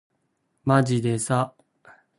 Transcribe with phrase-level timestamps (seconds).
[0.63, 1.53] まじでさ